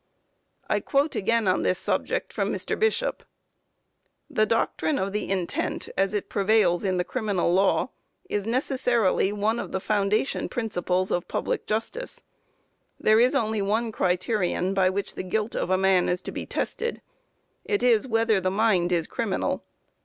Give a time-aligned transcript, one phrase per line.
[0.67, 2.73] I quote again on this subject from Mr.
[2.79, 3.23] Bishop:
[4.31, 7.91] "The doctrine of the intent as it prevails in the criminal law,
[8.27, 12.23] is necessarily one of the foundation principles of public justice.
[12.99, 17.03] There is only one criterion by which the guilt of man is to be tested.
[17.63, 19.63] It is whether the mind is criminal.